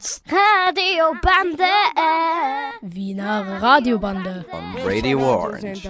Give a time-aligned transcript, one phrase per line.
[0.00, 1.64] sind Radiobande.
[2.82, 4.44] Wiener Radiobande.
[4.52, 5.88] On Radio Orange.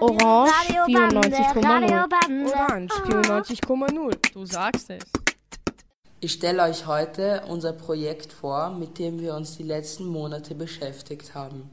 [0.00, 0.52] Orange
[0.86, 2.46] 94,0.
[2.46, 4.32] Orange 94,0.
[4.32, 5.02] Du sagst es.
[6.20, 11.34] Ich stelle euch heute unser Projekt vor, mit dem wir uns die letzten Monate beschäftigt
[11.34, 11.70] haben.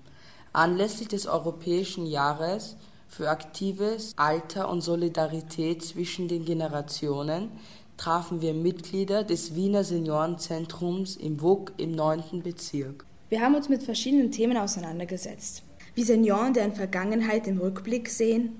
[0.51, 2.75] Anlässlich des Europäischen Jahres
[3.07, 7.51] für aktives Alter und Solidarität zwischen den Generationen
[7.97, 12.41] trafen wir Mitglieder des Wiener Seniorenzentrums im WUK im 9.
[12.43, 13.05] Bezirk.
[13.29, 15.63] Wir haben uns mit verschiedenen Themen auseinandergesetzt,
[15.95, 18.51] wie Senioren deren Vergangenheit im Rückblick sehen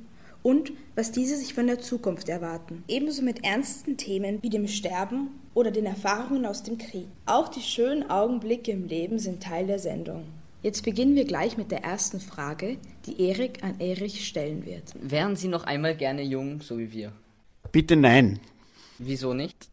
[0.42, 2.84] und was diese sich von der Zukunft erwarten.
[2.88, 7.08] Ebenso mit ernsten Themen wie dem Sterben oder den Erfahrungen aus dem Krieg.
[7.26, 10.24] Auch die schönen Augenblicke im Leben sind Teil der Sendung.
[10.62, 14.94] Jetzt beginnen wir gleich mit der ersten Frage, die Erik an Erich stellen wird.
[15.02, 17.12] Wären Sie noch einmal gerne jung, so wie wir?
[17.72, 18.40] Bitte nein.
[19.00, 19.68] Wieso nicht?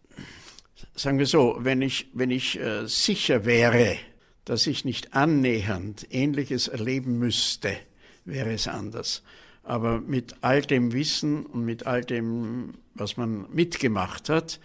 [0.95, 3.96] Sagen wir so, wenn ich, wenn ich äh, sicher wäre,
[4.45, 7.76] dass ich nicht annähernd Ähnliches erleben müsste,
[8.24, 9.23] wäre es anders.
[9.63, 14.59] Aber mit all dem Wissen und mit all dem, was man mitgemacht hat,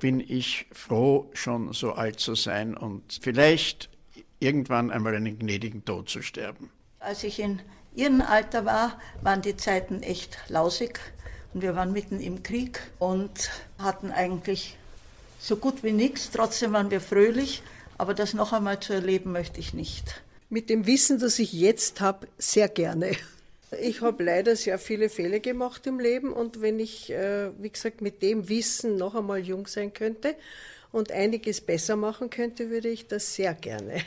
[0.00, 3.90] bin ich froh, schon so alt zu sein und vielleicht
[4.40, 6.70] irgendwann einmal einen gnädigen Tod zu sterben.
[7.00, 7.60] Als ich in
[7.94, 11.00] Ihrem Alter war, waren die Zeiten echt lausig
[11.54, 14.76] und wir waren mitten im Krieg und hatten eigentlich
[15.40, 16.30] so gut wie nichts.
[16.30, 17.62] Trotzdem waren wir fröhlich,
[17.96, 20.22] aber das noch einmal zu erleben möchte ich nicht.
[20.50, 23.12] Mit dem Wissen, das ich jetzt habe, sehr gerne.
[23.80, 28.00] Ich habe leider sehr viele Fehler gemacht im Leben und wenn ich, äh, wie gesagt,
[28.00, 30.34] mit dem Wissen noch einmal jung sein könnte
[30.90, 34.02] und einiges besser machen könnte, würde ich das sehr gerne.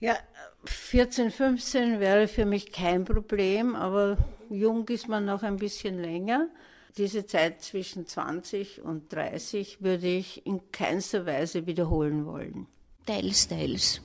[0.00, 0.18] Ja,
[0.66, 4.16] 14, 15 wäre für mich kein Problem, aber
[4.50, 6.48] jung ist man noch ein bisschen länger.
[6.96, 12.66] Diese Zeit zwischen 20 und 30 würde ich in keinster Weise wiederholen wollen.
[13.04, 14.00] Teils, teils.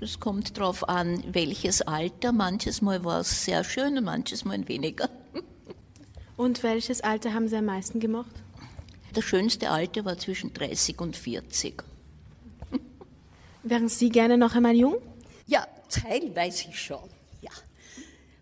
[0.00, 2.32] Das kommt darauf an, welches Alter.
[2.32, 5.08] Manches Mal war es sehr schön und manches Mal weniger.
[6.36, 8.30] Und welches Alter haben Sie am meisten gemacht?
[9.14, 11.82] Das schönste Alter war zwischen 30 und 40.
[13.62, 14.96] Wären Sie gerne noch einmal jung?
[15.46, 17.08] Ja, teilweise schon.
[17.40, 17.50] Ja.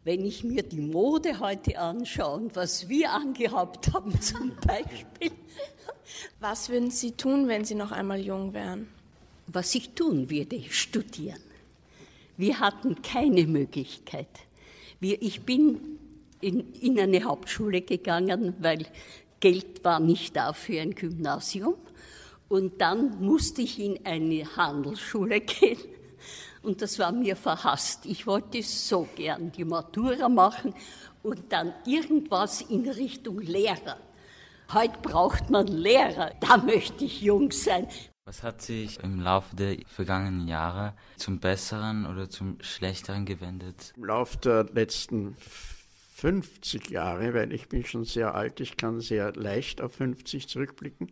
[0.05, 5.32] Wenn ich mir die Mode heute anschaue und was wir angehabt haben zum Beispiel.
[6.41, 8.88] Was würden Sie tun, wenn Sie noch einmal jung wären?
[9.47, 11.41] Was ich tun würde, studieren.
[12.37, 14.28] Wir hatten keine Möglichkeit.
[15.00, 15.99] Wir, ich bin
[16.41, 18.87] in, in eine Hauptschule gegangen, weil
[19.41, 21.75] Geld war nicht da für ein Gymnasium.
[22.49, 25.78] Und dann musste ich in eine Handelsschule gehen.
[26.64, 28.06] Und das war mir verhasst.
[28.06, 30.75] Ich wollte so gern die Matura machen
[31.22, 33.98] und dann irgendwas in Richtung Lehrer.
[34.72, 36.32] Heute braucht man Lehrer.
[36.41, 37.86] Da möchte ich jung sein.
[38.24, 43.92] Was hat sich im Laufe der vergangenen Jahre zum Besseren oder zum Schlechteren gewendet?
[43.98, 45.36] Im Laufe der letzten
[46.14, 51.10] 50 Jahre, weil ich bin schon sehr alt, ich kann sehr leicht auf 50 zurückblicken,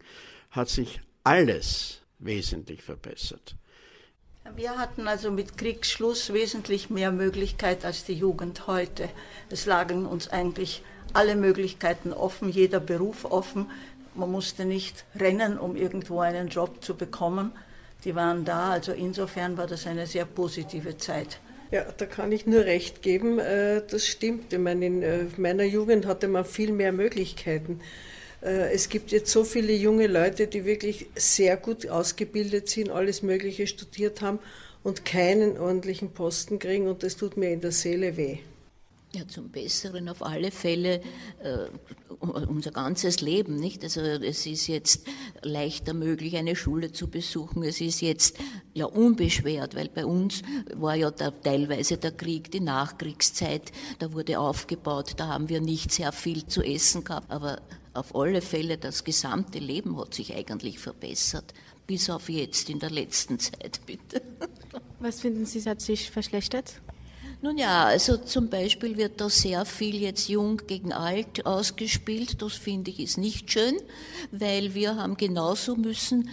[0.50, 3.56] hat sich alles wesentlich verbessert.
[4.56, 9.08] Wir hatten also mit Kriegsschluss wesentlich mehr Möglichkeit als die Jugend heute.
[9.48, 10.82] Es lagen uns eigentlich
[11.12, 13.70] alle Möglichkeiten offen, jeder Beruf offen.
[14.14, 17.53] Man musste nicht rennen, um irgendwo einen Job zu bekommen.
[18.04, 21.38] Die waren da, also insofern war das eine sehr positive Zeit.
[21.70, 24.53] Ja, da kann ich nur recht geben, das stimmt.
[24.53, 27.80] Ich meine, in meiner Jugend hatte man viel mehr Möglichkeiten.
[28.42, 33.69] Es gibt jetzt so viele junge Leute, die wirklich sehr gut ausgebildet sind, alles Mögliche
[33.69, 34.41] studiert haben
[34.82, 38.38] und keinen ordentlichen Posten kriegen und das tut mir in der Seele weh.
[39.14, 41.03] Ja, zum Besseren auf alle Fälle
[41.42, 41.69] äh,
[42.19, 43.84] unser ganzes Leben, nicht?
[43.84, 45.06] Also es ist jetzt
[45.42, 47.62] leichter möglich, eine Schule zu besuchen.
[47.62, 48.38] Es ist jetzt
[48.72, 50.41] ja unbeschwert, weil bei uns
[50.74, 55.92] war ja da teilweise der Krieg, die Nachkriegszeit, da wurde aufgebaut, da haben wir nicht
[55.92, 57.60] sehr viel zu essen gehabt, aber
[57.94, 61.53] auf alle Fälle das gesamte Leben hat sich eigentlich verbessert,
[61.86, 64.22] bis auf jetzt in der letzten Zeit, bitte.
[65.00, 66.80] Was finden Sie, hat sich verschlechtert?
[67.44, 72.41] Nun ja, also zum Beispiel wird da sehr viel jetzt jung gegen alt ausgespielt.
[72.41, 73.74] Das finde ich ist nicht schön,
[74.30, 76.30] weil wir haben genauso müssen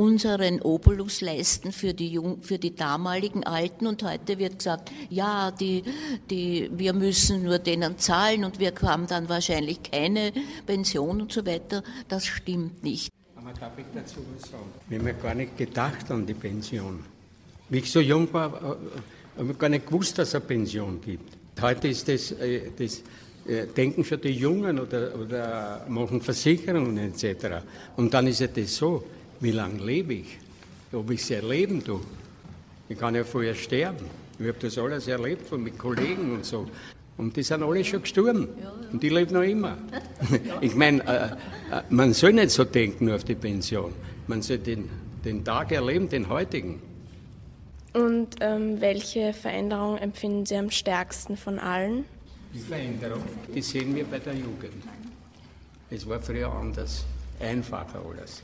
[0.00, 5.50] unseren Obolus leisten für die, Jung, für die damaligen Alten und heute wird gesagt, ja,
[5.50, 5.82] die,
[6.30, 10.32] die, wir müssen nur denen zahlen und wir haben dann wahrscheinlich keine
[10.64, 11.82] Pension und so weiter.
[12.08, 13.10] Das stimmt nicht.
[13.36, 14.64] Aber darf ich dazu was sagen?
[14.88, 17.00] Wir haben ja gar nicht gedacht an die Pension.
[17.68, 21.36] Wie ich so jung war, habe ich gar nicht gewusst, dass es eine Pension gibt.
[21.60, 22.34] Heute ist das,
[22.78, 23.02] das
[23.76, 27.64] Denken für die Jungen oder, oder machen Versicherungen etc.
[27.96, 29.04] Und dann ist ja das so,
[29.40, 30.38] wie lange lebe ich?
[30.92, 32.00] ob ich sie erleben tue.
[32.88, 34.06] Ich kann ja vorher sterben.
[34.38, 36.66] Ich habe das alles erlebt von mit Kollegen und so.
[37.16, 38.48] Und die sind alle schon gestorben.
[38.90, 39.76] Und die leben noch immer.
[40.60, 41.26] ich meine, äh,
[41.76, 43.92] äh, man soll nicht so denken nur auf die Pension.
[44.26, 44.88] Man soll den,
[45.24, 46.80] den Tag erleben, den heutigen.
[47.92, 52.04] Und ähm, welche Veränderung empfinden Sie am stärksten von allen?
[52.54, 53.22] Die Veränderung,
[53.54, 54.82] die sehen wir bei der Jugend.
[55.90, 57.04] Es war früher anders,
[57.40, 58.42] einfacher alles.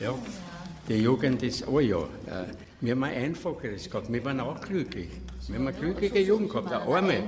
[0.00, 0.14] Ja.
[0.88, 2.44] Die Jugend ist, oh ja, äh,
[2.80, 5.08] wir haben ein einfacheres gehabt, wir waren auch glücklich.
[5.48, 7.24] Wir haben eine glückliche Jugend gehabt, eine arme.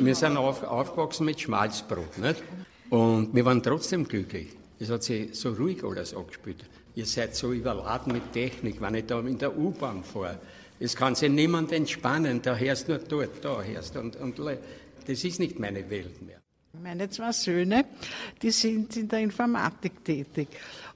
[0.00, 2.42] Wir sind auf, aufgewachsen mit Schmalzbrot, nicht?
[2.90, 4.48] Und wir waren trotzdem glücklich.
[4.78, 6.64] Es hat sich so ruhig alles angespielt.
[6.94, 10.38] Ihr seid so überladen mit Technik, wenn ich da in der U-Bahn fahre.
[10.80, 13.96] Es kann sich niemand entspannen, da hörst du nur dort, da hörst.
[13.96, 16.42] Und, und das ist nicht meine Welt mehr.
[16.82, 17.84] Meine zwei Söhne,
[18.40, 20.48] die sind in der Informatik tätig.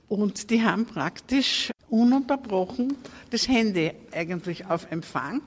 [0.08, 2.96] Und die haben praktisch ununterbrochen
[3.30, 5.42] das Handy eigentlich auf Empfang.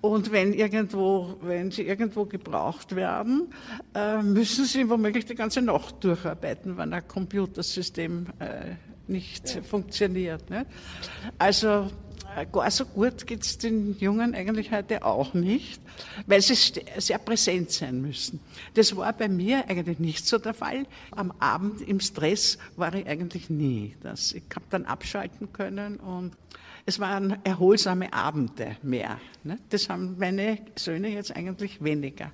[0.00, 3.52] Und wenn irgendwo, wenn sie irgendwo gebraucht werden,
[3.94, 8.74] äh, müssen sie womöglich die ganze Nacht durcharbeiten, wenn ein Computersystem äh,
[9.08, 9.62] nicht ja.
[9.62, 10.44] funktioniert.
[11.38, 11.90] Also
[12.52, 15.80] gar so gut geht es den Jungen eigentlich heute auch nicht,
[16.26, 16.54] weil sie
[16.98, 18.40] sehr präsent sein müssen.
[18.74, 20.86] Das war bei mir eigentlich nicht so der Fall.
[21.10, 23.94] Am Abend im Stress war ich eigentlich nie.
[24.02, 26.32] Das, ich habe dann abschalten können und
[26.86, 29.20] es waren erholsame Abende mehr.
[29.44, 29.58] Ne?
[29.68, 32.32] Das haben meine Söhne jetzt eigentlich weniger.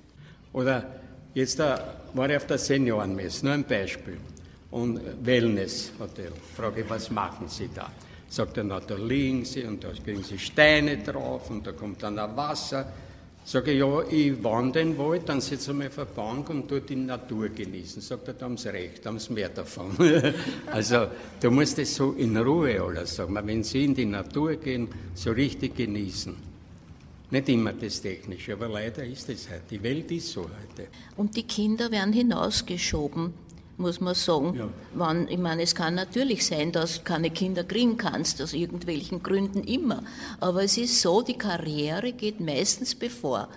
[0.53, 0.99] Oder
[1.33, 4.17] jetzt war ich auf der Seniorenmesse, nur ein Beispiel.
[4.69, 6.31] Und Wellness-Hotel.
[6.55, 7.89] Frage, was machen Sie da?
[8.29, 12.03] Sagt er, na, da liegen sie und da kriegen sie Steine drauf und da kommt
[12.03, 12.85] dann auch Wasser.
[13.45, 16.81] Sage ich, ja, ich wandere den Wald, dann sitze ich auf der Bank und tue
[16.81, 18.01] die Natur genießen.
[18.01, 19.95] Sagt er, da haben sie recht, da haben sie mehr davon.
[20.71, 21.07] also,
[21.39, 23.33] du musst das so in Ruhe alles sagen.
[23.41, 26.35] Wenn sie in die Natur gehen, so richtig genießen.
[27.31, 29.63] Nicht immer das Technische, aber leider ist es halt.
[29.71, 30.89] Die Welt ist so heute.
[31.15, 33.33] Und die Kinder werden hinausgeschoben
[33.77, 34.55] muss man sagen.
[34.55, 34.69] Ja.
[34.93, 39.23] Wann, ich meine, es kann natürlich sein, dass du keine Kinder kriegen kannst, aus irgendwelchen
[39.23, 40.03] Gründen immer.
[40.39, 43.47] Aber es ist so, die Karriere geht meistens bevor.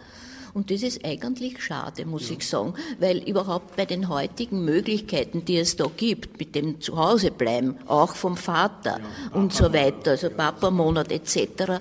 [0.53, 2.37] Und das ist eigentlich schade, muss ja.
[2.37, 7.77] ich sagen, weil überhaupt bei den heutigen Möglichkeiten, die es da gibt, mit dem Zuhausebleiben,
[7.87, 11.81] auch vom Vater ja, und so weiter, also Papa-Monat etc.,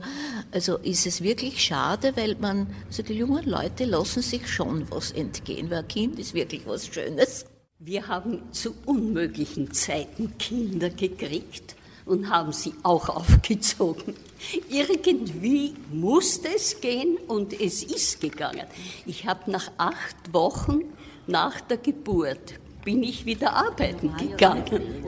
[0.52, 5.12] also ist es wirklich schade, weil man, also die jungen Leute lassen sich schon was
[5.12, 7.46] entgehen, weil ein Kind ist wirklich was Schönes.
[7.82, 14.16] Wir haben zu unmöglichen Zeiten Kinder gekriegt und haben sie auch aufgezogen.
[14.70, 18.66] Irgendwie musste es gehen und es ist gegangen.
[19.06, 20.82] Ich habe nach acht Wochen
[21.26, 25.06] nach der Geburt bin ich wieder arbeiten gegangen.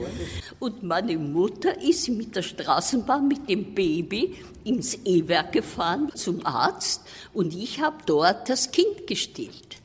[0.58, 7.02] Und meine Mutter ist mit der Straßenbahn mit dem Baby ins E-Werk gefahren zum Arzt
[7.34, 9.81] und ich habe dort das Kind gestillt.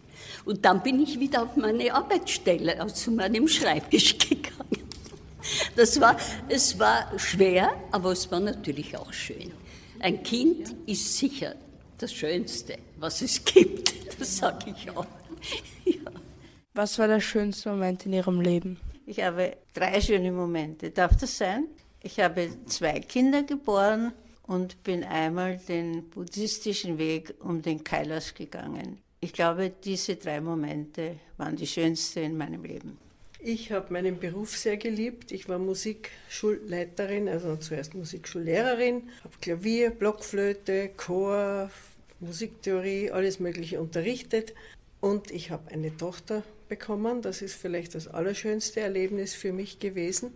[0.48, 4.88] Und dann bin ich wieder auf meine Arbeitsstelle, also zu meinem Schreibtisch gegangen.
[5.76, 6.18] Das war,
[6.48, 9.52] es war schwer, aber es war natürlich auch schön.
[10.00, 11.56] Ein Kind ist sicher
[11.98, 13.94] das Schönste, was es gibt.
[14.20, 15.06] Das sage ich auch.
[15.86, 16.10] Ja.
[16.74, 18.80] Was war der schönste Moment in Ihrem Leben?
[19.06, 20.90] Ich habe drei schöne Momente.
[20.90, 21.68] Darf das sein?
[22.02, 29.04] Ich habe zwei Kinder geboren und bin einmal den buddhistischen Weg um den Kailas gegangen.
[29.19, 32.97] Ich glaube, diese drei Momente waren die schönsten in meinem Leben.
[33.40, 35.31] Ich habe meinen Beruf sehr geliebt.
[35.31, 41.71] Ich war Musikschulleiterin, also zuerst Musikschullehrerin, habe Klavier, Blockflöte, Chor,
[42.19, 44.54] Musiktheorie, alles Mögliche unterrichtet.
[45.02, 47.21] Und ich habe eine Tochter bekommen.
[47.21, 50.31] Das ist vielleicht das allerschönste Erlebnis für mich gewesen.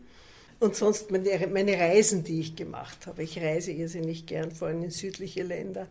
[0.59, 3.23] Und sonst meine, meine Reisen, die ich gemacht habe.
[3.23, 5.87] Ich reise irrsinnig gern, vor allem in südliche Länder.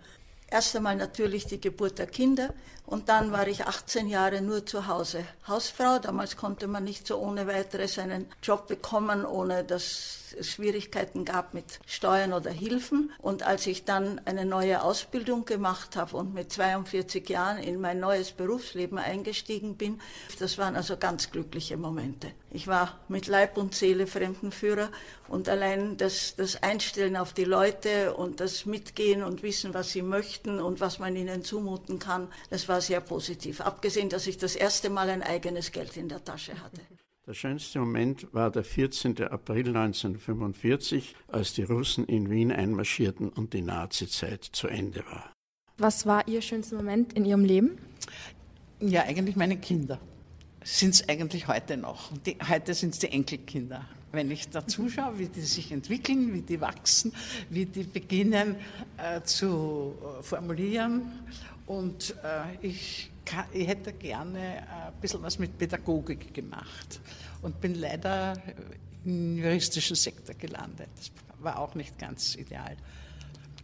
[0.50, 2.52] Erst einmal natürlich die Geburt der Kinder
[2.84, 5.24] und dann war ich 18 Jahre nur zu Hause.
[5.46, 11.54] Hausfrau, damals konnte man nicht so ohne weiteres einen Job bekommen, ohne dass Schwierigkeiten gab
[11.54, 13.12] mit Steuern oder Hilfen.
[13.18, 18.00] Und als ich dann eine neue Ausbildung gemacht habe und mit 42 Jahren in mein
[18.00, 20.00] neues Berufsleben eingestiegen bin,
[20.38, 22.32] das waren also ganz glückliche Momente.
[22.50, 24.90] Ich war mit Leib und Seele Fremdenführer
[25.28, 30.02] und allein das, das Einstellen auf die Leute und das Mitgehen und wissen, was sie
[30.02, 33.60] möchten und was man ihnen zumuten kann, das war sehr positiv.
[33.60, 36.80] Abgesehen, dass ich das erste Mal ein eigenes Geld in der Tasche hatte.
[37.30, 39.22] Der schönste Moment war der 14.
[39.22, 45.32] April 1945, als die Russen in Wien einmarschierten und die Nazizeit zu Ende war.
[45.78, 47.78] Was war Ihr schönster Moment in Ihrem Leben?
[48.80, 50.00] Ja, eigentlich meine Kinder.
[50.64, 52.10] Sind es eigentlich heute noch.
[52.26, 53.86] Die, heute sind es die Enkelkinder.
[54.12, 57.12] wenn ich da zuschaue, wie die sich entwickeln, wie die wachsen,
[57.48, 58.56] wie die beginnen
[58.96, 61.02] äh, zu äh, formulieren.
[61.70, 67.00] Und äh, ich, kann, ich, hätte gerne ein bisschen was mit Pädagogik gemacht
[67.42, 68.34] und bin leider
[69.04, 70.88] im juristischen Sektor gelandet.
[70.96, 72.76] Das war auch nicht ganz ideal.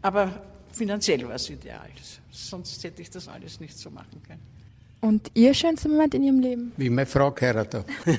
[0.03, 1.89] Aber finanziell war es ideal.
[2.31, 4.43] Sonst hätte ich das alles nicht so machen können.
[5.01, 6.71] Und Ihr schönster Moment in Ihrem Leben?
[6.77, 7.87] Wie meine Frau geheiratet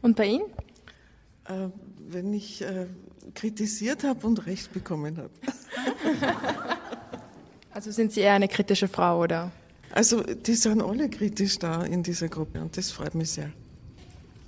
[0.00, 0.44] Und bei Ihnen?
[1.46, 1.70] Äh,
[2.08, 2.86] wenn ich äh,
[3.34, 5.30] kritisiert habe und Recht bekommen habe.
[7.72, 9.50] also sind Sie eher eine kritische Frau, oder?
[9.90, 13.52] Also die sind alle kritisch da in dieser Gruppe und das freut mich sehr.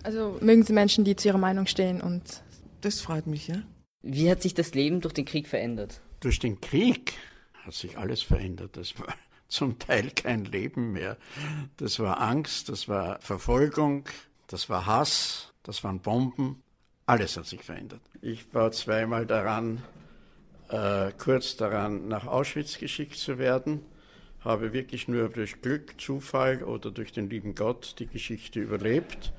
[0.02, 2.42] Also mögen Sie Menschen, die zu ihrer Meinung stehen und...
[2.80, 3.62] Das freut mich, ja.
[4.02, 6.00] Wie hat sich das Leben durch den Krieg verändert?
[6.20, 7.14] Durch den Krieg
[7.64, 8.76] hat sich alles verändert.
[8.76, 9.08] Das war
[9.48, 11.16] zum Teil kein Leben mehr.
[11.76, 14.04] Das war Angst, das war Verfolgung,
[14.46, 16.62] das war Hass, das waren Bomben.
[17.06, 18.00] Alles hat sich verändert.
[18.20, 19.82] Ich war zweimal daran,
[20.68, 23.84] äh, kurz daran, nach Auschwitz geschickt zu werden,
[24.40, 29.32] habe wirklich nur durch Glück, Zufall oder durch den lieben Gott die Geschichte überlebt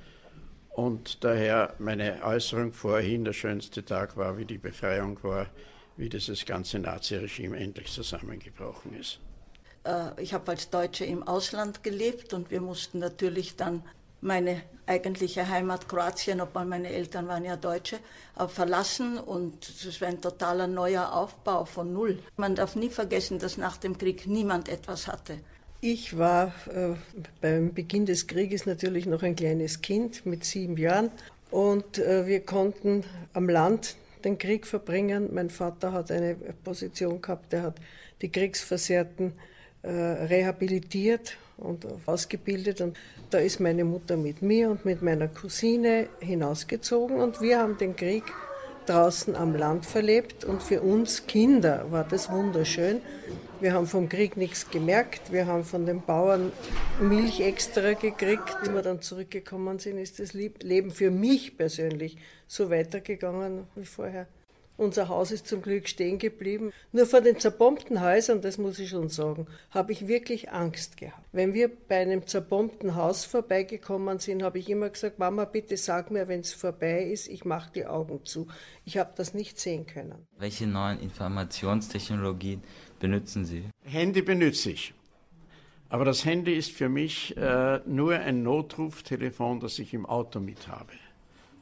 [0.77, 5.47] und daher meine Äußerung vorhin, der schönste Tag war, wie die Befreiung war,
[5.95, 9.19] wie dieses ganze Naziregime endlich zusammengebrochen ist.
[9.85, 13.81] Äh, ich habe als Deutsche im Ausland gelebt und wir mussten natürlich dann
[14.21, 17.97] meine eigentliche Heimat Kroatien, obwohl meine Eltern waren ja Deutsche,
[18.37, 22.19] äh, verlassen und es war ein totaler neuer Aufbau von Null.
[22.37, 25.39] Man darf nie vergessen, dass nach dem Krieg niemand etwas hatte.
[25.81, 26.95] Ich war äh,
[27.41, 31.11] beim Beginn des Krieges natürlich noch ein kleines Kind mit sieben Jahren
[31.51, 33.95] und äh, wir konnten am Land
[34.25, 35.29] den Krieg verbringen.
[35.33, 37.75] Mein Vater hat eine Position gehabt, der hat
[38.21, 39.33] die Kriegsversehrten
[39.87, 42.97] rehabilitiert und ausgebildet und
[43.29, 47.95] da ist meine Mutter mit mir und mit meiner Cousine hinausgezogen und wir haben den
[47.95, 48.23] Krieg
[48.85, 53.01] draußen am Land verlebt und für uns Kinder war das wunderschön.
[53.59, 56.51] Wir haben vom Krieg nichts gemerkt, wir haben von den Bauern
[57.01, 58.55] Milch extra gekriegt.
[58.63, 62.17] Wie wir dann zurückgekommen sind, ist das Leben für mich persönlich
[62.47, 64.27] so weitergegangen wie vorher.
[64.77, 66.71] Unser Haus ist zum Glück stehen geblieben.
[66.91, 71.25] Nur vor den zerbombten Häusern, das muss ich schon sagen, habe ich wirklich Angst gehabt.
[71.31, 76.11] Wenn wir bei einem zerbombten Haus vorbeigekommen sind, habe ich immer gesagt, Mama, bitte sag
[76.11, 78.47] mir, wenn es vorbei ist, ich mache die Augen zu.
[78.85, 80.27] Ich habe das nicht sehen können.
[80.37, 82.61] Welche neuen Informationstechnologien
[82.99, 83.63] benutzen Sie?
[83.83, 84.93] Handy benütze ich.
[85.89, 90.67] Aber das Handy ist für mich äh, nur ein Notruftelefon, das ich im Auto mit
[90.67, 90.91] habe.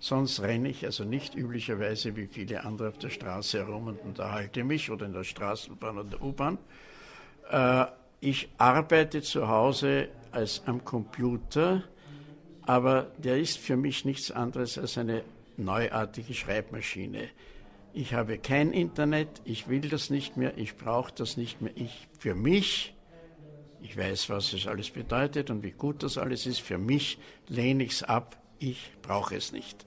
[0.05, 4.63] Sonst renne ich also nicht üblicherweise wie viele andere auf der Straße herum und unterhalte
[4.63, 6.59] mich oder in der Straßenbahn oder der U-Bahn.
[7.49, 7.85] Äh,
[8.19, 11.85] ich arbeite zu Hause als am Computer,
[12.67, 15.23] aber der ist für mich nichts anderes als eine
[15.57, 17.27] neuartige Schreibmaschine.
[17.91, 21.71] Ich habe kein Internet, ich will das nicht mehr, ich brauche das nicht mehr.
[21.73, 22.93] Ich für mich,
[23.81, 27.85] ich weiß, was es alles bedeutet und wie gut das alles ist, für mich lehne
[27.85, 29.83] ich es ab, ich brauche es nicht.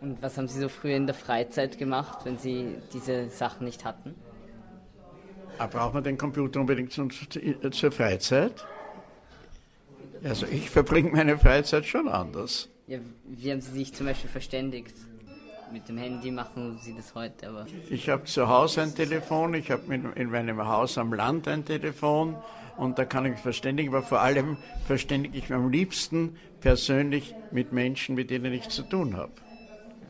[0.00, 3.84] Und was haben Sie so früher in der Freizeit gemacht, wenn Sie diese Sachen nicht
[3.84, 4.14] hatten?
[5.58, 7.08] Aber braucht man den Computer unbedingt zur,
[7.72, 8.64] zur Freizeit?
[10.22, 12.68] Also ich verbringe meine Freizeit schon anders.
[12.86, 14.94] Ja, wie haben Sie sich zum Beispiel verständigt?
[15.72, 17.66] Mit dem Handy machen Sie das heute, aber.
[17.90, 22.36] Ich habe zu Hause ein Telefon, ich habe in meinem Haus am Land ein Telefon
[22.78, 27.34] und da kann ich mich verständigen, aber vor allem verständige ich mich am liebsten persönlich
[27.50, 29.32] mit Menschen, mit denen ich zu tun habe.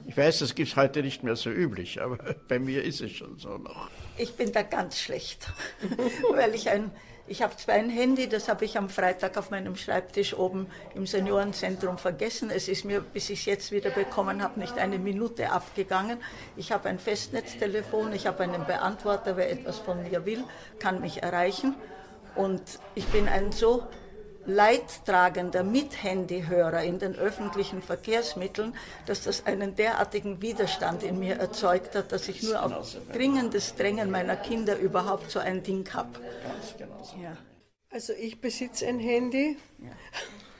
[0.08, 2.16] Ich weiß, das gibt es heute nicht mehr so üblich, aber
[2.48, 3.90] bei mir ist es schon so noch.
[4.16, 5.52] Ich bin da ganz schlecht,
[6.32, 6.90] weil ich ein,
[7.26, 11.06] ich habe zwar ein Handy, das habe ich am Freitag auf meinem Schreibtisch oben im
[11.06, 12.50] Seniorenzentrum vergessen.
[12.50, 16.16] Es ist mir, bis ich es jetzt wieder bekommen habe, nicht eine Minute abgegangen.
[16.56, 20.42] Ich habe ein Festnetztelefon, ich habe einen Beantworter, wer etwas von mir will,
[20.78, 21.74] kann mich erreichen.
[22.34, 22.62] Und
[22.94, 23.86] ich bin ein so
[24.46, 28.74] leidtragender Mithandyhörer in den öffentlichen Verkehrsmitteln,
[29.06, 34.10] dass das einen derartigen Widerstand in mir erzeugt hat, dass ich nur auf dringendes Drängen
[34.10, 36.20] meiner Kinder überhaupt so ein Ding habe.
[37.22, 37.36] Ja.
[37.90, 39.56] Also ich besitze ein Handy.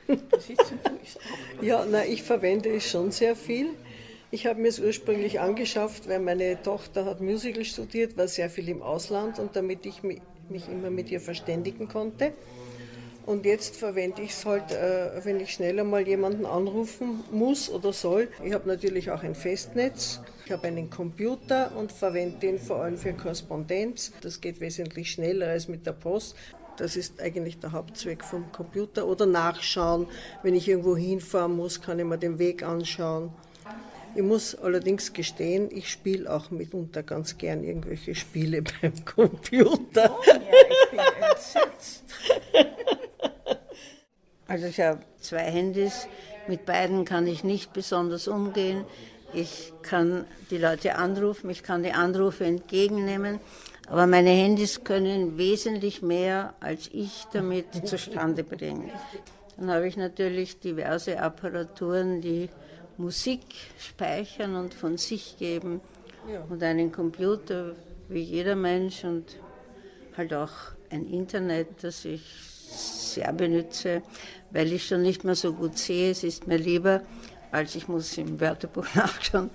[0.09, 0.15] Ja,
[1.61, 3.75] ja na, ich verwende es schon sehr viel.
[4.31, 8.69] Ich habe mir es ursprünglich angeschafft, weil meine Tochter hat Musical studiert, war sehr viel
[8.69, 10.21] im Ausland und damit ich mich,
[10.51, 12.35] mich immer mit ihr verständigen konnte.
[13.29, 17.93] Und jetzt verwende ich es halt, äh, wenn ich schneller mal jemanden anrufen muss oder
[17.93, 18.29] soll.
[18.43, 20.21] Ich habe natürlich auch ein Festnetz.
[20.47, 24.13] Ich habe einen Computer und verwende den vor allem für Korrespondenz.
[24.23, 26.37] Das geht wesentlich schneller als mit der Post.
[26.79, 29.07] Das ist eigentlich der Hauptzweck vom Computer.
[29.07, 30.07] Oder nachschauen.
[30.43, 33.31] Wenn ich irgendwo hinfahren muss, kann ich mir den Weg anschauen.
[34.15, 40.17] Ich muss allerdings gestehen, ich spiele auch mitunter ganz gern irgendwelche Spiele beim Computer.
[40.19, 42.05] Oh, ja, ich bin entsetzt.
[44.49, 46.09] Also ich habe zwei Handys,
[46.49, 48.85] mit beiden kann ich nicht besonders umgehen.
[49.35, 53.41] Ich kann die Leute anrufen, ich kann die Anrufe entgegennehmen,
[53.89, 58.91] aber meine Handys können wesentlich mehr, als ich damit zustande bringe.
[59.59, 62.49] Dann habe ich natürlich diverse Apparaturen, die
[62.97, 63.43] Musik
[63.79, 65.83] speichern und von sich geben
[66.49, 67.75] und einen Computer
[68.09, 69.37] wie jeder Mensch und
[70.17, 70.53] halt auch
[70.91, 72.23] ein Internet, das ich
[72.69, 74.03] sehr benütze,
[74.51, 76.11] weil ich schon nicht mehr so gut sehe.
[76.11, 77.03] Es ist mir lieber,
[77.51, 79.51] als ich muss im Wörterbuch nachschauen.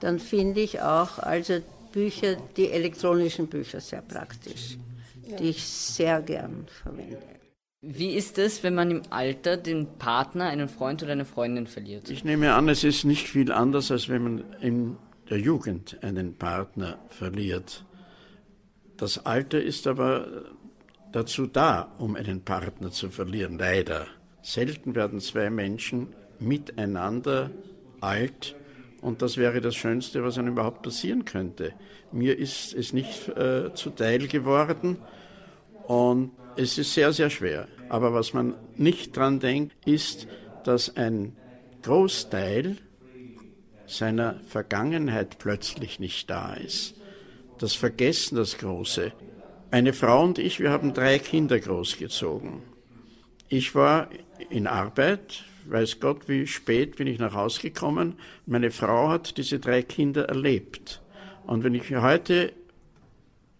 [0.00, 1.60] Dann finde ich auch also
[1.92, 4.78] Bücher, die elektronischen Bücher sehr praktisch,
[5.38, 7.18] die ich sehr gern verwende.
[7.84, 12.10] Wie ist es, wenn man im Alter den Partner, einen Freund oder eine Freundin verliert?
[12.10, 14.96] Ich nehme an, es ist nicht viel anders, als wenn man in
[15.28, 17.84] der Jugend einen Partner verliert.
[18.96, 20.28] Das Alter ist aber
[21.10, 24.06] dazu da, um einen Partner zu verlieren, leider.
[24.42, 26.08] Selten werden zwei Menschen
[26.38, 27.50] miteinander
[28.00, 28.56] alt
[29.00, 31.72] und das wäre das Schönste, was einem überhaupt passieren könnte.
[32.10, 34.98] Mir ist es nicht äh, zuteil geworden
[35.86, 37.68] und es ist sehr, sehr schwer.
[37.88, 40.26] Aber was man nicht dran denkt, ist,
[40.64, 41.36] dass ein
[41.82, 42.76] Großteil
[43.86, 46.94] seiner Vergangenheit plötzlich nicht da ist.
[47.58, 49.12] Das Vergessen, das Große.
[49.70, 52.62] Meine Frau und ich, wir haben drei Kinder großgezogen.
[53.48, 54.08] Ich war
[54.50, 58.18] in Arbeit, weiß Gott, wie spät bin ich nach Hause gekommen.
[58.46, 61.00] Meine Frau hat diese drei Kinder erlebt.
[61.46, 62.52] Und wenn ich heute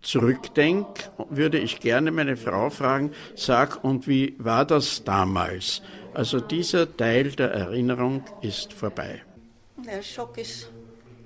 [0.02, 5.82] zurückdenke, würde ich gerne meine Frau fragen, sag, und wie war das damals?
[6.14, 9.22] Also dieser Teil der Erinnerung ist vorbei.
[9.86, 10.68] Der Schock ist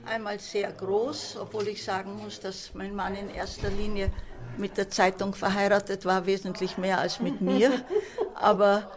[0.05, 4.11] einmal sehr groß, obwohl ich sagen muss, dass mein Mann in erster Linie
[4.57, 7.85] mit der Zeitung verheiratet war, wesentlich mehr als mit mir,
[8.35, 8.91] aber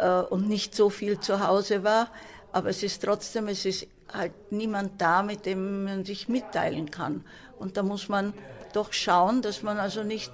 [0.00, 2.08] äh, und nicht so viel zu Hause war.
[2.52, 7.24] Aber es ist trotzdem, es ist halt niemand da, mit dem man sich mitteilen kann.
[7.58, 8.32] Und da muss man
[8.72, 10.32] doch schauen, dass man also nicht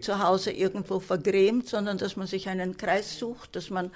[0.00, 3.90] zu Hause irgendwo vergrämt, sondern dass man sich einen Kreis sucht, dass man,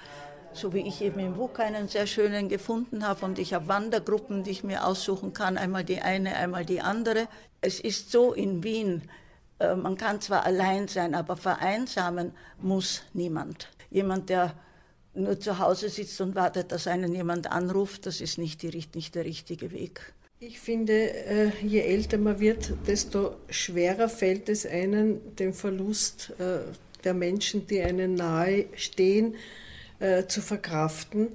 [0.53, 4.43] so wie ich eben im WUK einen sehr schönen gefunden habe und ich habe Wandergruppen,
[4.43, 7.27] die ich mir aussuchen kann, einmal die eine, einmal die andere.
[7.61, 9.03] Es ist so in Wien,
[9.59, 13.67] äh, man kann zwar allein sein, aber vereinsamen muss niemand.
[13.91, 14.55] Jemand, der
[15.13, 19.15] nur zu Hause sitzt und wartet, dass einen jemand anruft, das ist nicht, die, nicht
[19.15, 20.13] der richtige Weg.
[20.39, 26.59] Ich finde, äh, je älter man wird, desto schwerer fällt es einen, den Verlust äh,
[27.03, 29.35] der Menschen, die einem nahe stehen,
[30.27, 31.27] zu verkraften.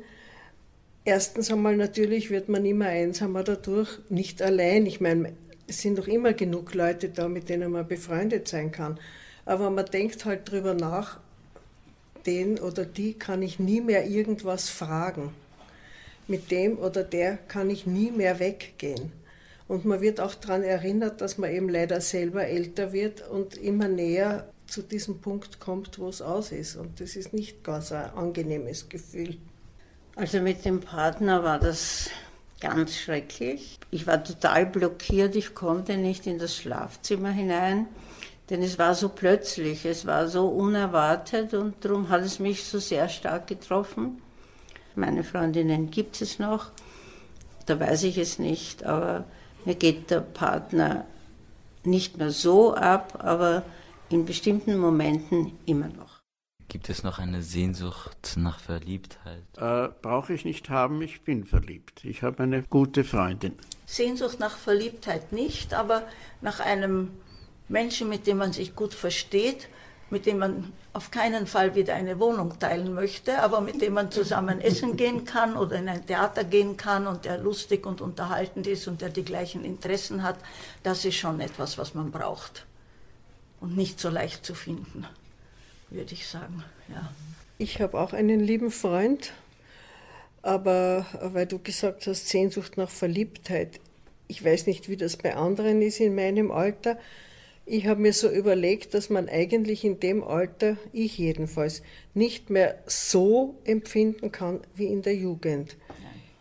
[1.05, 4.87] Erstens einmal natürlich wird man immer einsamer dadurch, nicht allein.
[4.87, 5.35] Ich meine,
[5.69, 8.99] es sind doch immer genug Leute da, mit denen man befreundet sein kann.
[9.45, 11.21] Aber man denkt halt drüber nach,
[12.27, 15.33] den oder die kann ich nie mehr irgendwas fragen.
[16.29, 19.13] Mit dem oder der kann ich nie mehr weggehen.
[19.69, 23.89] Und man wird auch daran erinnert, dass man eben leider selber älter wird und immer
[23.89, 26.77] näher zu diesem Punkt kommt, wo es aus ist.
[26.77, 29.37] Und das ist nicht ganz ein angenehmes Gefühl.
[30.15, 32.11] Also mit dem Partner war das
[32.61, 33.79] ganz schrecklich.
[33.91, 37.87] Ich war total blockiert, ich konnte nicht in das Schlafzimmer hinein,
[38.51, 42.79] denn es war so plötzlich, es war so unerwartet und darum hat es mich so
[42.79, 44.23] sehr stark getroffen.
[44.95, 46.71] Meine Freundinnen gibt es noch,
[47.67, 49.25] da weiß ich es nicht, aber
[49.65, 51.05] mir geht der Partner
[51.85, 53.63] nicht mehr so ab, aber
[54.09, 56.21] in bestimmten Momenten immer noch.
[56.69, 59.45] Gibt es noch eine Sehnsucht nach Verliebtheit?
[59.57, 62.05] Äh, Brauche ich nicht haben, ich bin verliebt.
[62.05, 63.55] Ich habe eine gute Freundin.
[63.87, 66.03] Sehnsucht nach Verliebtheit nicht, aber
[66.41, 67.11] nach einem
[67.69, 69.69] Menschen, mit dem man sich gut versteht,
[70.09, 74.11] mit dem man auf keinen Fall wieder eine Wohnung teilen möchte, aber mit dem man
[74.11, 78.67] zusammen essen gehen kann oder in ein Theater gehen kann und der lustig und unterhaltend
[78.67, 80.37] ist und der die gleichen Interessen hat,
[80.85, 82.67] das ist schon etwas, was man braucht
[83.61, 85.07] und nicht so leicht zu finden
[85.91, 86.65] würde ich sagen.
[86.89, 87.11] Ja.
[87.59, 89.33] Ich habe auch einen lieben Freund,
[90.43, 93.81] aber weil du gesagt hast, Sehnsucht nach Verliebtheit,
[94.29, 96.99] ich weiß nicht, wie das bei anderen ist in meinem Alter.
[97.69, 101.83] Ich habe mir so überlegt, dass man eigentlich in dem Alter, ich jedenfalls,
[102.15, 105.77] nicht mehr so empfinden kann wie in der Jugend.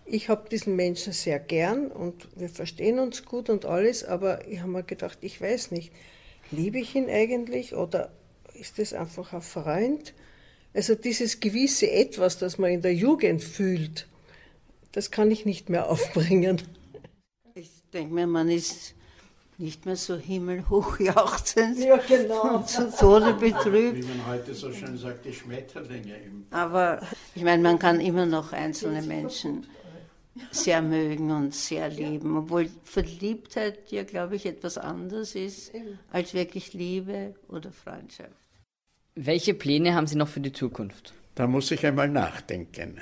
[0.06, 4.60] Ich habe diesen Menschen sehr gern und wir verstehen uns gut und alles, aber ich
[4.60, 5.92] habe mir gedacht, ich weiß nicht,
[6.52, 8.12] liebe ich ihn eigentlich oder
[8.54, 10.14] ist das einfach ein Freund.
[10.76, 14.08] Also dieses gewisse Etwas, das man in der Jugend fühlt,
[14.92, 16.62] das kann ich nicht mehr aufbringen.
[17.56, 18.94] Ich denke mir, man ist
[19.58, 22.56] nicht mehr so himmelhoch jauchzend ja, genau.
[22.58, 23.98] und zu Tode betrübt.
[23.98, 27.02] Wie man heute so schön sagt, die Schmetterlinge im Aber
[27.34, 29.66] ich meine, man kann immer noch einzelne Menschen
[30.52, 35.72] sehr mögen und sehr lieben, obwohl Verliebtheit ja, glaube ich, etwas anderes ist
[36.12, 38.32] als wirklich Liebe oder Freundschaft.
[39.16, 41.14] Welche Pläne haben Sie noch für die Zukunft?
[41.36, 43.00] Da muss ich einmal nachdenken.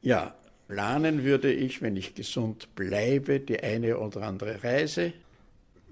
[0.00, 0.34] Ja,
[0.68, 5.12] planen würde ich, wenn ich gesund bleibe, die eine oder andere Reise,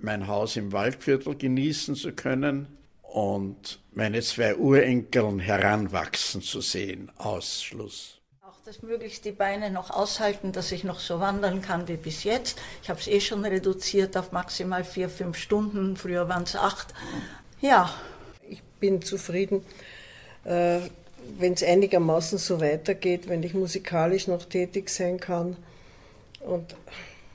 [0.03, 2.67] mein Haus im Waldviertel genießen zu können
[3.03, 7.11] und meine zwei Urenkeln heranwachsen zu sehen.
[7.19, 8.21] Ausschluss.
[8.43, 12.25] Auch dass möglichst die Beine noch aushalten, dass ich noch so wandern kann wie bis
[12.25, 12.61] jetzt.
[12.83, 15.97] Ich habe es eh schon reduziert auf maximal vier, fünf Stunden.
[15.97, 16.95] Früher waren es acht.
[17.61, 17.93] Ja.
[18.49, 19.65] Ich bin zufrieden,
[20.45, 20.81] äh,
[21.39, 25.57] wenn es einigermaßen so weitergeht, wenn ich musikalisch noch tätig sein kann
[26.41, 26.75] und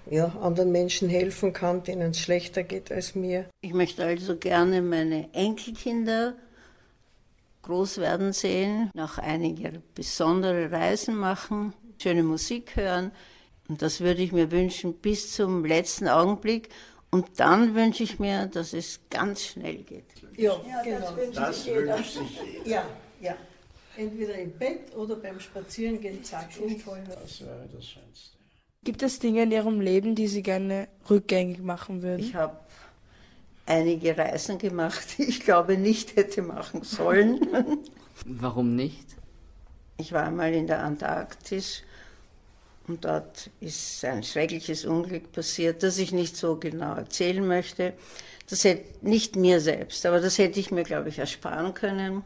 [0.10, 3.46] ja, anderen Menschen helfen kann, denen es schlechter geht als mir.
[3.62, 6.36] Ich möchte also gerne meine Enkelkinder
[7.64, 13.12] groß werden sehen, noch einige besondere Reisen machen, schöne Musik hören.
[13.68, 16.70] Und das würde ich mir wünschen bis zum letzten Augenblick.
[17.10, 20.04] Und dann wünsche ich mir, dass es ganz schnell geht.
[20.38, 21.16] Ja, genau.
[21.34, 21.98] Das wünscht jeder.
[21.98, 22.68] jeder.
[22.68, 22.86] Ja,
[23.22, 23.36] ja.
[23.98, 27.06] Entweder im Bett oder beim Spazierengehen, zack, umfallen.
[27.08, 28.35] Das wäre das Schönste.
[28.86, 32.20] Gibt es Dinge in Ihrem Leben, die Sie gerne rückgängig machen würden?
[32.20, 32.56] Ich habe
[33.66, 37.40] einige Reisen gemacht, die ich glaube nicht hätte machen sollen.
[38.26, 39.04] Warum nicht?
[39.98, 41.82] Ich war einmal in der Antarktis
[42.88, 47.94] und dort ist ein schreckliches Unglück passiert, das ich nicht so genau erzählen möchte.
[48.52, 52.24] Das hätte nicht mir selbst, aber das hätte ich mir, glaube ich, ersparen können.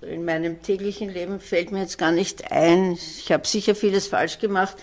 [0.00, 2.92] In meinem täglichen Leben fällt mir jetzt gar nicht ein.
[2.92, 4.76] Ich habe sicher vieles falsch gemacht.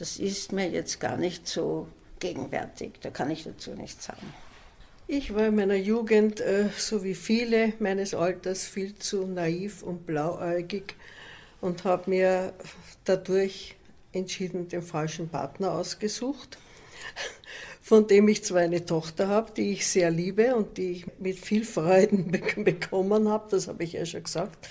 [0.00, 1.86] Das ist mir jetzt gar nicht so
[2.20, 2.92] gegenwärtig.
[3.02, 4.32] Da kann ich dazu nichts sagen.
[5.06, 10.06] Ich war in meiner Jugend, äh, so wie viele meines Alters, viel zu naiv und
[10.06, 10.94] blauäugig
[11.60, 12.54] und habe mir
[13.04, 13.76] dadurch
[14.12, 16.56] entschieden den falschen Partner ausgesucht,
[17.82, 21.38] von dem ich zwar eine Tochter habe, die ich sehr liebe und die ich mit
[21.38, 24.66] viel Freuden be bekommen habe, das habe ich ja schon gesagt.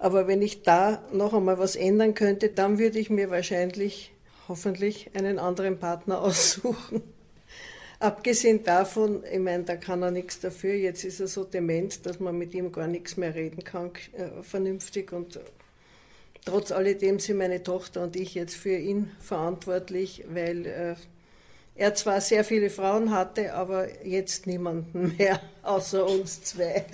[0.00, 4.13] Aber wenn ich da noch einmal was ändern könnte, dann würde ich mir wahrscheinlich,
[4.48, 7.02] hoffentlich, einen anderen Partner aussuchen.
[8.00, 10.74] Abgesehen davon, ich meine, da kann er nichts dafür.
[10.74, 14.42] Jetzt ist er so dement, dass man mit ihm gar nichts mehr reden kann, äh,
[14.42, 15.12] vernünftig.
[15.12, 15.40] Und
[16.44, 20.94] trotz alledem sind meine Tochter und ich jetzt für ihn verantwortlich, weil äh,
[21.76, 26.84] er zwar sehr viele Frauen hatte, aber jetzt niemanden mehr, außer uns zwei.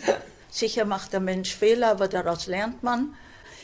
[0.50, 3.14] Sicher macht der Mensch Fehler, aber daraus lernt man.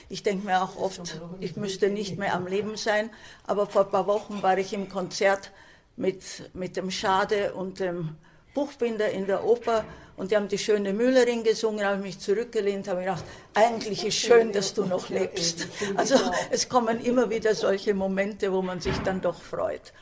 [0.09, 3.11] Ich denke mir auch oft, ich müsste nicht mehr am Leben sein.
[3.47, 5.53] Aber vor ein paar Wochen war ich im Konzert
[5.97, 8.17] mit, mit dem Schade und dem
[8.55, 9.85] Buchbinder in der Oper
[10.17, 14.51] und die haben die schöne Müllerin gesungen, habe mich zurückgelehnt, habe gedacht, eigentlich ist schön,
[14.53, 15.69] dass du noch lebst.
[15.95, 16.15] Also
[16.51, 19.93] es kommen immer wieder solche Momente, wo man sich dann doch freut.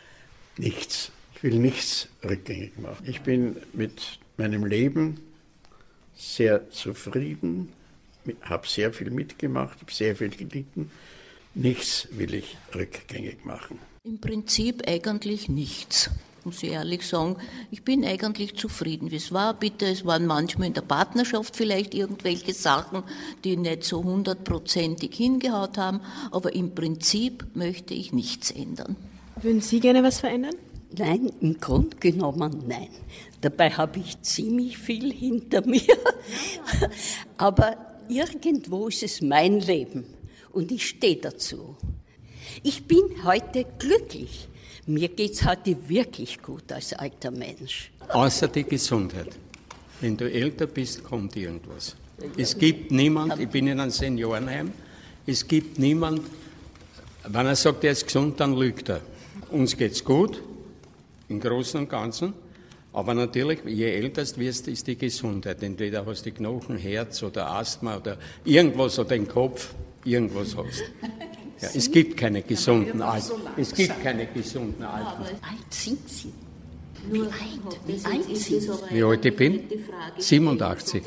[0.56, 1.10] Nichts.
[1.34, 3.04] Ich will nichts rückgängig machen.
[3.06, 5.20] Ich bin mit meinem Leben
[6.14, 7.72] sehr zufrieden,
[8.42, 10.90] habe sehr viel mitgemacht, habe sehr viel gelitten.
[11.54, 13.78] Nichts will ich rückgängig machen.
[14.02, 16.10] Im Prinzip eigentlich nichts,
[16.44, 17.36] muss ich ehrlich sagen.
[17.70, 19.54] Ich bin eigentlich zufrieden, wie es war.
[19.54, 23.02] Bitte, es waren manchmal in der Partnerschaft vielleicht irgendwelche Sachen,
[23.44, 26.00] die nicht so hundertprozentig hingehaut haben,
[26.32, 28.96] aber im Prinzip möchte ich nichts ändern.
[29.40, 30.54] Würden Sie gerne was verändern?
[30.96, 32.88] Nein, im Grunde genommen nein.
[33.40, 35.82] Dabei habe ich ziemlich viel hinter mir.
[37.36, 40.04] Aber irgendwo ist es mein Leben
[40.52, 41.76] und ich stehe dazu.
[42.62, 44.48] Ich bin heute glücklich.
[44.86, 47.90] Mir geht es heute wirklich gut als alter Mensch.
[48.08, 49.30] Außer die Gesundheit.
[50.00, 51.96] Wenn du älter bist, kommt irgendwas.
[52.36, 54.72] Es gibt niemand, ich bin in einem Seniorenheim,
[55.26, 56.20] es gibt niemand,
[57.26, 59.00] wenn er sagt, er ist gesund, dann lügt er.
[59.50, 60.42] Uns geht's gut,
[61.28, 62.34] im Großen und Ganzen.
[62.94, 65.64] Aber natürlich, je älter du wirst, ist die Gesundheit.
[65.64, 70.84] Entweder hast du die Knochen, Herz oder Asthma oder irgendwas oder den Kopf, irgendwas hast.
[71.60, 73.32] Ja, es gibt keine gesunden Alten.
[73.56, 75.24] Es gibt keine gesunden Alten.
[75.24, 76.32] Wie alt sind Sie?
[77.10, 77.32] Wie alt?
[77.84, 78.70] Wie alt sind Sie?
[78.90, 79.64] Wie alt ich bin?
[80.18, 81.02] 87.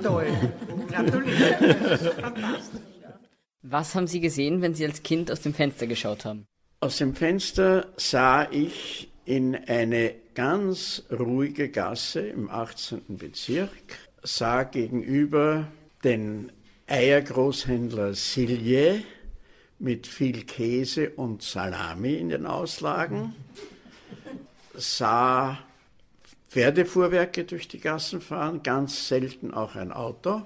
[0.00, 0.26] Toll.
[0.88, 2.12] Gratuliere.
[3.62, 6.46] Was haben Sie gesehen, wenn Sie als Kind aus dem Fenster geschaut haben?
[6.78, 13.18] Aus dem Fenster sah ich in eine ganz ruhige Gasse im 18.
[13.18, 15.66] Bezirk sah gegenüber
[16.04, 16.52] den
[16.86, 19.02] Eiergroßhändler Silje
[19.80, 23.34] mit viel Käse und Salami in den Auslagen,
[24.74, 25.58] sah
[26.50, 30.42] Pferdefuhrwerke durch die Gassen fahren, ganz selten auch ein Auto.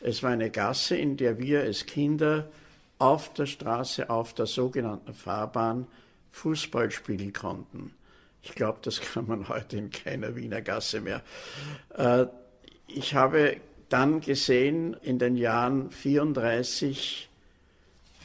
[0.00, 2.50] Es war eine Gasse, in der wir als Kinder
[2.98, 5.86] auf der Straße, auf der sogenannten Fahrbahn
[6.32, 7.92] Fußball spielen konnten.
[8.44, 11.22] Ich glaube, das kann man heute in keiner Wiener Gasse mehr.
[11.96, 12.26] Äh,
[12.86, 13.56] ich habe
[13.88, 17.30] dann gesehen in den Jahren 34,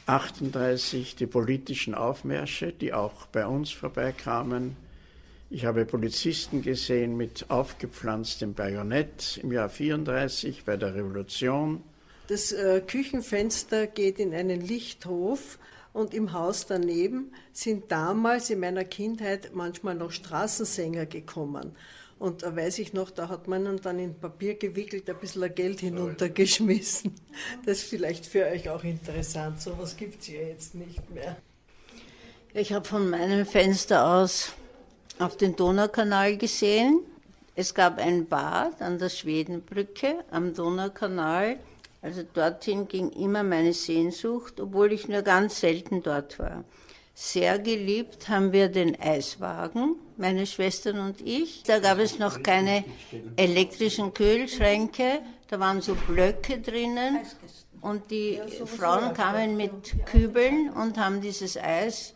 [0.06, 4.76] 38 die politischen Aufmärsche, die auch bei uns vorbeikamen.
[5.48, 11.82] Ich habe Polizisten gesehen mit aufgepflanztem Bajonett im Jahr 34 bei der Revolution.
[12.28, 15.58] Das äh, Küchenfenster geht in einen Lichthof
[15.92, 21.76] und im Haus daneben sind damals in meiner Kindheit manchmal noch Straßensänger gekommen.
[22.18, 25.80] Und da weiß ich noch, da hat man dann in Papier gewickelt ein bisschen Geld
[25.80, 27.14] hinuntergeschmissen.
[27.64, 29.60] Das ist vielleicht für euch auch interessant.
[29.60, 31.36] So was gibt es ja jetzt nicht mehr.
[32.52, 34.52] Ich habe von meinem Fenster aus
[35.18, 37.00] auf den Donaukanal gesehen.
[37.54, 41.58] Es gab ein Bad an der Schwedenbrücke am Donaukanal
[42.02, 46.64] also dorthin ging immer meine Sehnsucht, obwohl ich nur ganz selten dort war.
[47.14, 51.62] Sehr geliebt haben wir den Eiswagen, meine Schwestern und ich.
[51.64, 52.84] Da gab es noch keine
[53.36, 57.18] elektrischen Kühlschränke, da waren so Blöcke drinnen
[57.82, 62.14] und die Frauen kamen mit Kübeln und haben dieses Eis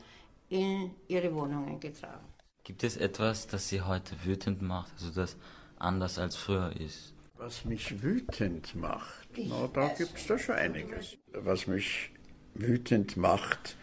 [0.48, 2.24] in ihre Wohnungen getragen.
[2.62, 5.36] Gibt es etwas, das Sie heute wütend macht, also das
[5.78, 7.13] anders als früher ist?
[7.36, 9.28] Was mich wütend macht?
[9.36, 11.16] Na, da gibt es da schon einiges.
[11.32, 12.10] Was mich
[12.54, 13.76] wütend macht,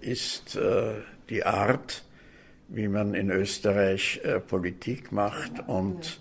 [0.00, 0.94] ist äh,
[1.28, 2.04] die Art,
[2.68, 6.20] wie man in Österreich äh, Politik macht und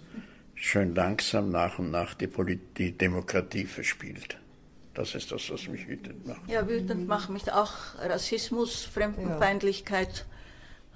[0.56, 4.38] schön langsam nach und nach die, Polit die Demokratie verspielt.
[4.94, 6.41] Das ist das, was mich wütend macht.
[6.50, 10.26] Ja, wütend macht mich auch Rassismus, Fremdenfeindlichkeit,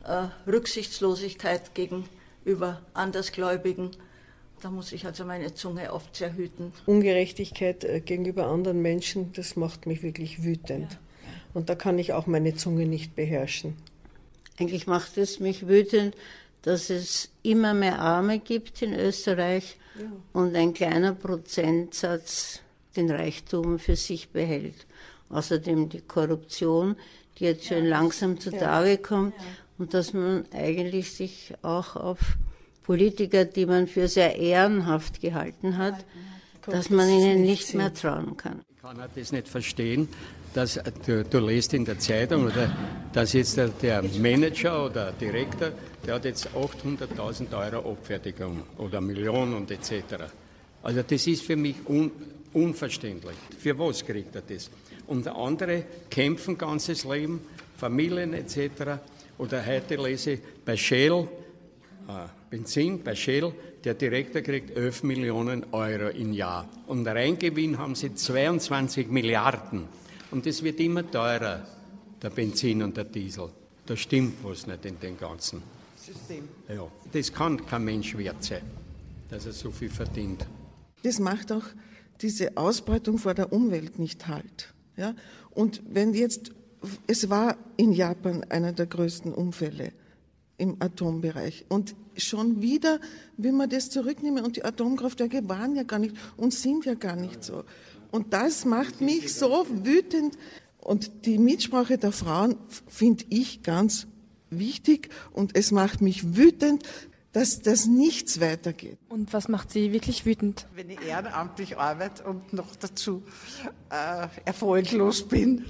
[0.04, 3.92] äh, Rücksichtslosigkeit gegenüber Andersgläubigen.
[4.62, 6.72] Da muss ich also meine Zunge oft sehr hüten.
[6.86, 10.92] Ungerechtigkeit äh, gegenüber anderen Menschen, das macht mich wirklich wütend.
[10.92, 10.98] Ja.
[11.54, 13.76] Und da kann ich auch meine Zunge nicht beherrschen.
[14.58, 16.16] Eigentlich macht es mich wütend,
[16.62, 20.06] dass es immer mehr Arme gibt in Österreich ja.
[20.34, 22.62] und ein kleiner Prozentsatz
[22.96, 24.88] den Reichtum für sich behält.
[25.30, 26.96] Außerdem die Korruption,
[27.38, 29.34] die jetzt schön langsam zutage kommt
[29.78, 32.38] und dass man eigentlich sich auch auf
[32.86, 36.06] Politiker, die man für sehr ehrenhaft gehalten hat,
[36.68, 38.62] dass man ihnen nicht mehr trauen kann.
[38.76, 40.08] Ich kann das nicht verstehen,
[40.54, 42.72] dass du, du lest in der Zeitung oder
[43.12, 45.72] dass jetzt der, der Manager oder Direktor,
[46.06, 49.92] der hat jetzt 800.000 Euro Abfertigung oder Millionen und etc.
[50.84, 52.12] Also das ist für mich un,
[52.54, 53.36] unverständlich.
[53.58, 54.70] Für was kriegt er das?
[55.08, 57.42] Und andere kämpfen ganzes Leben,
[57.78, 59.00] Familien etc.
[59.40, 61.28] Oder heute lese ich bei Shell,
[62.50, 66.68] Benzin bei Shell, der Direktor kriegt 11 Millionen Euro im Jahr.
[66.88, 69.86] Und Reingewinn haben sie 22 Milliarden.
[70.32, 71.66] Und es wird immer teurer,
[72.22, 73.50] der Benzin und der Diesel.
[73.86, 75.62] Da stimmt was nicht in dem ganzen
[75.96, 76.48] System.
[76.68, 78.62] Ja, das kann kein Mensch wert sein,
[79.30, 80.46] dass er so viel verdient.
[81.04, 81.66] Das macht auch
[82.22, 84.74] diese Ausbeutung vor der Umwelt nicht halt.
[84.98, 85.14] Ja?
[85.52, 86.52] Und wenn jetzt,
[87.08, 89.94] es war in Japan einer der größten Unfälle
[90.58, 91.66] im Atombereich.
[91.70, 93.00] Und schon wieder
[93.38, 97.16] will man das zurücknehmen und die Atomkraftwerke waren ja gar nicht und sind ja gar
[97.16, 97.64] nicht so.
[98.12, 100.38] Und das macht mich so wütend.
[100.80, 104.08] Und die Mitsprache der Frauen finde ich ganz
[104.52, 106.84] wichtig und es macht mich wütend,
[107.36, 108.98] dass das nichts weitergeht.
[109.10, 110.68] Und was macht Sie wirklich wütend?
[110.74, 113.24] Wenn ich ehrenamtlich arbeite und noch dazu
[113.90, 115.66] äh, erfolglos bin.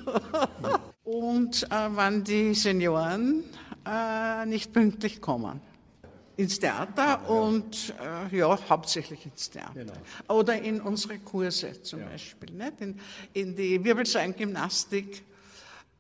[1.04, 3.44] und äh, wenn die Senioren
[3.86, 5.62] äh, nicht pünktlich kommen.
[6.38, 7.28] Ins Theater ja.
[7.28, 7.94] und
[8.32, 9.74] äh, ja, hauptsächlich ins Theater.
[9.74, 9.94] Genau.
[10.28, 12.08] Oder in unsere Kurse zum ja.
[12.08, 12.52] Beispiel.
[12.52, 12.82] Nicht?
[12.82, 13.00] In,
[13.34, 15.24] in die Wirbelsäulengymnastik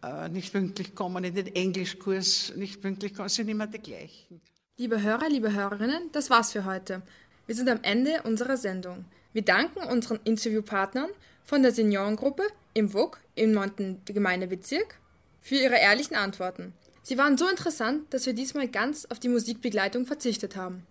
[0.03, 4.41] äh, nicht pünktlich kommen, in den Englischkurs nicht pünktlich kommen, sind immer die gleichen.
[4.77, 7.01] Liebe Hörer, liebe Hörerinnen, das war's für heute.
[7.45, 9.05] Wir sind am Ende unserer Sendung.
[9.31, 11.09] Wir danken unseren Interviewpartnern
[11.45, 12.43] von der Seniorengruppe
[12.73, 14.01] im WUK im 9.
[14.05, 14.99] Gemeindebezirk
[15.41, 16.73] für ihre ehrlichen Antworten.
[17.07, 20.87] Sie waren so interessant, dass wir diesmal ganz auf die Musikbegleitung verzichtet haben.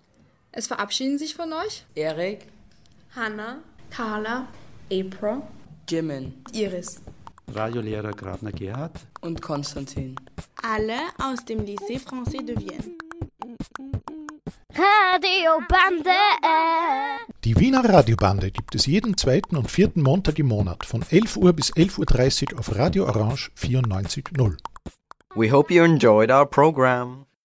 [0.52, 2.46] Es verabschieden sich von euch Erik,
[3.16, 3.58] Hanna,
[3.90, 4.46] Carla,
[4.92, 5.42] April,
[5.88, 7.00] Jimin, Iris,
[7.52, 10.14] Radiolehrer Grabner Gerhard und Konstantin.
[10.62, 12.94] Alle aus dem Lycée Français de Vienne.
[14.70, 16.10] Radio Bande.
[17.42, 21.52] Die Wiener Radiobande gibt es jeden zweiten und vierten Montag im Monat von 11 Uhr
[21.52, 24.56] bis 11.30 Uhr auf Radio Orange 94.0.
[25.36, 27.26] We hope you enjoyed our program.